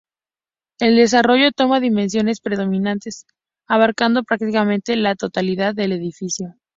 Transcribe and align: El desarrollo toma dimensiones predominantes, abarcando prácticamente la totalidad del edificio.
El 0.79 0.95
desarrollo 0.95 1.51
toma 1.51 1.79
dimensiones 1.79 2.41
predominantes, 2.41 3.27
abarcando 3.67 4.23
prácticamente 4.23 4.95
la 4.95 5.13
totalidad 5.13 5.75
del 5.75 5.91
edificio. 5.91 6.55